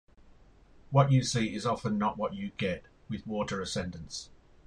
What 0.89 1.11
you 1.11 1.21
see 1.21 1.53
is 1.53 1.63
often 1.63 1.99
not 1.99 2.17
what 2.17 2.33
you 2.33 2.53
get 2.57 2.85
with 3.07 3.27
water 3.27 3.61
ascendants. 3.61 4.31